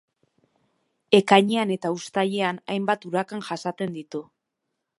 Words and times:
Ekainean 1.17 1.73
eta 1.75 1.91
uztailean 1.97 2.61
hainbat 2.75 3.05
urakan 3.11 3.45
jasaten 3.51 3.95
ditu. 3.99 4.23